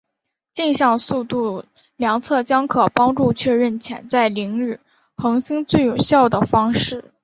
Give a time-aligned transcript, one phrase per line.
[0.55, 1.65] 径向速度
[1.95, 4.79] 量测将可帮助确认潜在凌日
[5.15, 7.11] 恒星最有效的方式。